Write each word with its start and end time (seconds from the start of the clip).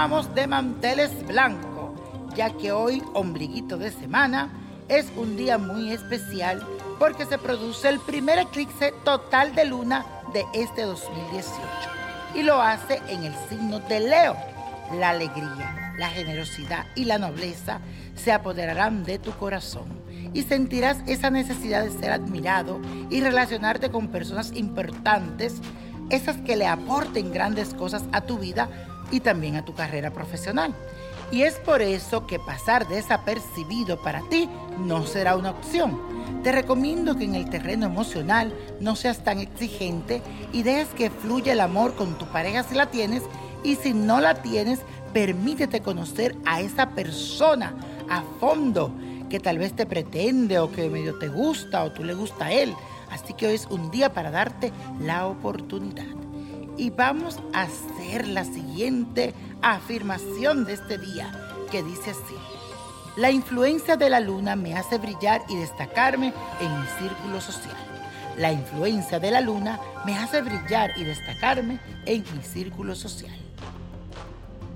vamos 0.00 0.34
de 0.34 0.46
manteles 0.46 1.26
blanco, 1.26 1.94
ya 2.34 2.50
que 2.50 2.72
hoy, 2.72 3.02
ombliguito 3.12 3.76
de 3.76 3.90
semana, 3.90 4.50
es 4.88 5.06
un 5.16 5.36
día 5.36 5.58
muy 5.58 5.92
especial 5.92 6.66
porque 6.98 7.26
se 7.26 7.36
produce 7.36 7.88
el 7.88 8.00
primer 8.00 8.38
eclipse 8.38 8.94
total 9.04 9.54
de 9.54 9.64
luna 9.64 10.06
de 10.32 10.44
este 10.54 10.82
2018 10.82 11.50
y 12.34 12.42
lo 12.42 12.62
hace 12.62 13.02
en 13.08 13.24
el 13.24 13.34
signo 13.48 13.80
de 13.80 14.00
Leo. 14.00 14.36
La 14.98 15.10
alegría, 15.10 15.94
la 15.98 16.08
generosidad 16.08 16.86
y 16.94 17.04
la 17.04 17.18
nobleza 17.18 17.80
se 18.14 18.32
apoderarán 18.32 19.04
de 19.04 19.18
tu 19.18 19.32
corazón 19.32 19.88
y 20.32 20.42
sentirás 20.42 20.98
esa 21.06 21.30
necesidad 21.30 21.84
de 21.84 21.90
ser 21.90 22.12
admirado 22.12 22.80
y 23.10 23.20
relacionarte 23.20 23.90
con 23.90 24.08
personas 24.08 24.52
importantes, 24.52 25.60
esas 26.10 26.36
que 26.38 26.56
le 26.56 26.66
aporten 26.66 27.32
grandes 27.32 27.74
cosas 27.74 28.02
a 28.12 28.22
tu 28.22 28.38
vida 28.38 28.68
y 29.10 29.20
también 29.20 29.56
a 29.56 29.64
tu 29.64 29.74
carrera 29.74 30.10
profesional. 30.10 30.74
Y 31.32 31.42
es 31.42 31.54
por 31.54 31.80
eso 31.80 32.26
que 32.26 32.38
pasar 32.40 32.88
desapercibido 32.88 34.02
para 34.02 34.20
ti 34.28 34.48
no 34.78 35.06
será 35.06 35.36
una 35.36 35.50
opción. 35.50 36.00
Te 36.42 36.52
recomiendo 36.52 37.16
que 37.16 37.24
en 37.24 37.34
el 37.34 37.48
terreno 37.50 37.86
emocional 37.86 38.52
no 38.80 38.96
seas 38.96 39.22
tan 39.22 39.38
exigente 39.38 40.22
y 40.52 40.62
dejes 40.62 40.88
que 40.88 41.10
fluya 41.10 41.52
el 41.52 41.60
amor 41.60 41.94
con 41.94 42.18
tu 42.18 42.26
pareja 42.26 42.64
si 42.64 42.74
la 42.74 42.86
tienes 42.86 43.22
y 43.62 43.76
si 43.76 43.92
no 43.92 44.20
la 44.20 44.42
tienes, 44.42 44.80
permítete 45.12 45.80
conocer 45.80 46.34
a 46.46 46.60
esa 46.60 46.90
persona 46.90 47.74
a 48.08 48.22
fondo 48.40 48.92
que 49.28 49.38
tal 49.38 49.58
vez 49.58 49.74
te 49.74 49.86
pretende 49.86 50.58
o 50.58 50.72
que 50.72 50.90
medio 50.90 51.18
te 51.18 51.28
gusta 51.28 51.84
o 51.84 51.92
tú 51.92 52.02
le 52.02 52.14
gusta 52.14 52.46
a 52.46 52.52
él. 52.52 52.74
Así 53.10 53.34
que 53.34 53.46
hoy 53.46 53.54
es 53.54 53.66
un 53.66 53.90
día 53.90 54.12
para 54.12 54.30
darte 54.30 54.72
la 55.00 55.26
oportunidad. 55.26 56.19
Y 56.80 56.88
vamos 56.88 57.38
a 57.52 57.64
hacer 57.64 58.26
la 58.26 58.42
siguiente 58.42 59.34
afirmación 59.60 60.64
de 60.64 60.72
este 60.72 60.96
día, 60.96 61.30
que 61.70 61.82
dice 61.82 62.12
así. 62.12 62.34
La 63.18 63.30
influencia 63.30 63.98
de 63.98 64.08
la 64.08 64.18
luna 64.18 64.56
me 64.56 64.74
hace 64.74 64.96
brillar 64.96 65.42
y 65.50 65.56
destacarme 65.56 66.32
en 66.58 66.80
mi 66.80 66.86
círculo 66.98 67.42
social. 67.42 67.76
La 68.38 68.50
influencia 68.50 69.20
de 69.20 69.30
la 69.30 69.42
luna 69.42 69.78
me 70.06 70.16
hace 70.16 70.40
brillar 70.40 70.92
y 70.96 71.04
destacarme 71.04 71.80
en 72.06 72.24
mi 72.34 72.42
círculo 72.42 72.94
social. 72.94 73.36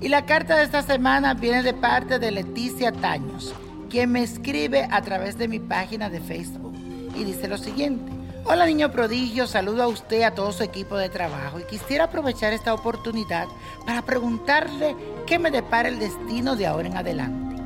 Y 0.00 0.08
la 0.08 0.26
carta 0.26 0.56
de 0.56 0.64
esta 0.64 0.82
semana 0.82 1.34
viene 1.34 1.62
de 1.62 1.72
parte 1.72 2.18
de 2.18 2.32
Leticia 2.32 2.90
Taños, 2.90 3.54
quien 3.88 4.10
me 4.10 4.24
escribe 4.24 4.88
a 4.90 5.02
través 5.02 5.38
de 5.38 5.46
mi 5.46 5.60
página 5.60 6.10
de 6.10 6.20
Facebook. 6.20 6.74
Y 7.14 7.22
dice 7.22 7.46
lo 7.46 7.58
siguiente. 7.58 8.21
Hola 8.44 8.66
niño 8.66 8.90
prodigio, 8.90 9.46
saludo 9.46 9.84
a 9.84 9.86
usted 9.86 10.22
a 10.22 10.34
todo 10.34 10.50
su 10.50 10.64
equipo 10.64 10.96
de 10.96 11.08
trabajo 11.08 11.60
y 11.60 11.64
quisiera 11.64 12.04
aprovechar 12.04 12.52
esta 12.52 12.74
oportunidad 12.74 13.46
para 13.86 14.02
preguntarle 14.02 14.96
qué 15.28 15.38
me 15.38 15.52
depara 15.52 15.88
el 15.88 16.00
destino 16.00 16.56
de 16.56 16.66
ahora 16.66 16.88
en 16.88 16.96
adelante, 16.96 17.56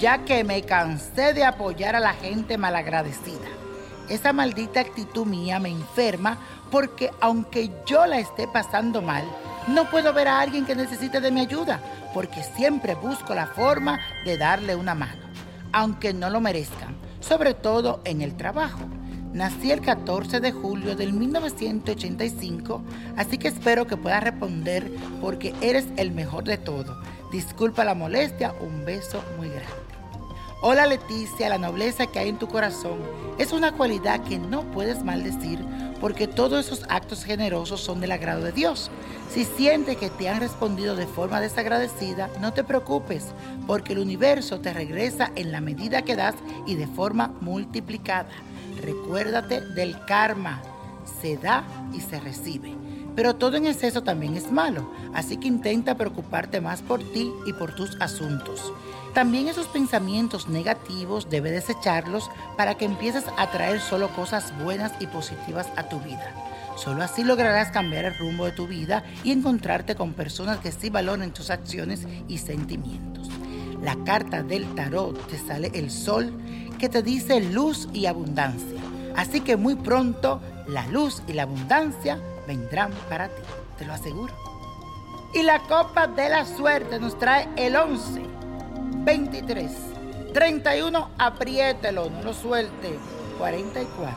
ya 0.00 0.24
que 0.24 0.42
me 0.42 0.62
cansé 0.62 1.32
de 1.32 1.44
apoyar 1.44 1.94
a 1.94 2.00
la 2.00 2.12
gente 2.12 2.58
malagradecida. 2.58 3.46
Esa 4.08 4.32
maldita 4.32 4.80
actitud 4.80 5.26
mía 5.26 5.60
me 5.60 5.70
enferma 5.70 6.38
porque 6.72 7.12
aunque 7.20 7.70
yo 7.86 8.04
la 8.04 8.18
esté 8.18 8.48
pasando 8.48 9.02
mal, 9.02 9.24
no 9.68 9.88
puedo 9.90 10.12
ver 10.12 10.26
a 10.26 10.40
alguien 10.40 10.66
que 10.66 10.74
necesite 10.74 11.20
de 11.20 11.30
mi 11.30 11.42
ayuda, 11.42 11.80
porque 12.12 12.42
siempre 12.42 12.96
busco 12.96 13.32
la 13.32 13.46
forma 13.46 14.00
de 14.24 14.36
darle 14.36 14.74
una 14.74 14.96
mano, 14.96 15.22
aunque 15.72 16.12
no 16.12 16.30
lo 16.30 16.40
merezcan, 16.40 16.96
sobre 17.20 17.54
todo 17.54 18.00
en 18.04 18.22
el 18.22 18.36
trabajo. 18.36 18.80
Nací 19.36 19.70
el 19.70 19.82
14 19.82 20.40
de 20.40 20.50
julio 20.50 20.96
del 20.96 21.12
1985, 21.12 22.82
así 23.18 23.36
que 23.36 23.48
espero 23.48 23.86
que 23.86 23.98
puedas 23.98 24.24
responder 24.24 24.90
porque 25.20 25.54
eres 25.60 25.84
el 25.98 26.10
mejor 26.10 26.44
de 26.44 26.56
todo. 26.56 26.96
Disculpa 27.30 27.84
la 27.84 27.94
molestia, 27.94 28.54
un 28.62 28.86
beso 28.86 29.22
muy 29.36 29.48
grande. 29.48 29.74
Hola 30.62 30.86
Leticia, 30.86 31.50
la 31.50 31.58
nobleza 31.58 32.06
que 32.06 32.18
hay 32.18 32.30
en 32.30 32.38
tu 32.38 32.48
corazón 32.48 32.98
es 33.38 33.52
una 33.52 33.72
cualidad 33.72 34.24
que 34.24 34.38
no 34.38 34.62
puedes 34.70 35.04
maldecir 35.04 35.62
porque 36.00 36.26
todos 36.26 36.64
esos 36.64 36.84
actos 36.88 37.22
generosos 37.22 37.82
son 37.82 38.00
del 38.00 38.12
agrado 38.12 38.42
de 38.42 38.52
Dios. 38.52 38.90
Si 39.30 39.44
sientes 39.44 39.98
que 39.98 40.08
te 40.08 40.30
han 40.30 40.40
respondido 40.40 40.96
de 40.96 41.06
forma 41.06 41.42
desagradecida, 41.42 42.30
no 42.40 42.54
te 42.54 42.64
preocupes 42.64 43.26
porque 43.66 43.92
el 43.92 43.98
universo 43.98 44.60
te 44.60 44.72
regresa 44.72 45.30
en 45.36 45.52
la 45.52 45.60
medida 45.60 46.00
que 46.00 46.16
das 46.16 46.36
y 46.66 46.76
de 46.76 46.86
forma 46.86 47.34
multiplicada. 47.42 48.30
Recuérdate 48.82 49.60
del 49.60 50.04
karma. 50.06 50.62
Se 51.20 51.36
da 51.36 51.64
y 51.92 52.00
se 52.00 52.20
recibe. 52.20 52.74
Pero 53.14 53.36
todo 53.36 53.56
en 53.56 53.66
exceso 53.66 54.02
también 54.02 54.36
es 54.36 54.52
malo, 54.52 54.92
así 55.14 55.38
que 55.38 55.48
intenta 55.48 55.96
preocuparte 55.96 56.60
más 56.60 56.82
por 56.82 57.00
ti 57.00 57.32
y 57.46 57.52
por 57.54 57.74
tus 57.74 57.98
asuntos. 58.00 58.72
También 59.14 59.48
esos 59.48 59.66
pensamientos 59.68 60.48
negativos 60.48 61.30
debes 61.30 61.52
desecharlos 61.52 62.30
para 62.58 62.74
que 62.74 62.84
empieces 62.84 63.24
a 63.38 63.50
traer 63.50 63.80
solo 63.80 64.10
cosas 64.10 64.52
buenas 64.62 64.92
y 65.00 65.06
positivas 65.06 65.68
a 65.76 65.88
tu 65.88 65.98
vida. 66.00 66.34
Solo 66.76 67.02
así 67.02 67.24
lograrás 67.24 67.70
cambiar 67.70 68.04
el 68.04 68.18
rumbo 68.18 68.44
de 68.44 68.52
tu 68.52 68.66
vida 68.66 69.02
y 69.24 69.32
encontrarte 69.32 69.94
con 69.94 70.12
personas 70.12 70.58
que 70.58 70.70
sí 70.70 70.90
valoren 70.90 71.32
tus 71.32 71.48
acciones 71.48 72.06
y 72.28 72.36
sentimientos. 72.36 73.30
La 73.82 73.96
carta 74.04 74.42
del 74.42 74.74
tarot 74.74 75.26
te 75.28 75.38
sale 75.38 75.70
el 75.74 75.90
sol 75.90 76.32
que 76.78 76.88
te 76.88 77.02
dice 77.02 77.40
luz 77.40 77.88
y 77.92 78.06
abundancia. 78.06 78.80
Así 79.16 79.40
que 79.40 79.56
muy 79.56 79.74
pronto 79.74 80.40
la 80.66 80.86
luz 80.88 81.22
y 81.26 81.32
la 81.32 81.42
abundancia 81.42 82.18
vendrán 82.46 82.92
para 83.08 83.28
ti, 83.28 83.42
te 83.78 83.86
lo 83.86 83.92
aseguro. 83.92 84.34
Y 85.34 85.42
la 85.42 85.60
copa 85.60 86.06
de 86.06 86.28
la 86.28 86.44
suerte 86.44 86.98
nos 86.98 87.18
trae 87.18 87.48
el 87.56 87.76
11, 87.76 88.22
23, 89.04 89.72
31, 90.32 91.10
apriételo, 91.18 92.10
no 92.10 92.22
lo 92.22 92.34
suelte, 92.34 92.98
44, 93.38 94.16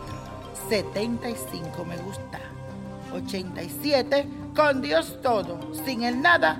75 0.69 1.85
me 1.85 1.97
gusta, 1.97 2.39
87, 3.13 4.27
con 4.55 4.81
Dios 4.81 5.17
todo, 5.21 5.59
sin 5.85 6.03
el 6.03 6.21
nada 6.21 6.59